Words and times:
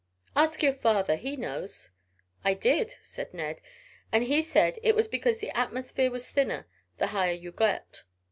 "Ask 0.35 0.63
your 0.63 0.73
father, 0.73 1.15
he 1.15 1.35
knows." 1.37 1.91
"I 2.43 2.55
did," 2.55 2.95
said 3.03 3.35
Ned, 3.35 3.61
"and 4.11 4.23
he 4.23 4.41
said 4.41 4.79
it 4.81 4.95
was 4.95 5.07
because 5.07 5.37
the 5.41 5.55
atmosphere 5.55 6.09
was 6.09 6.27
thinner, 6.31 6.65
the 6.97 7.05
higher 7.13 7.33
you 7.35 7.51
get." 7.51 8.01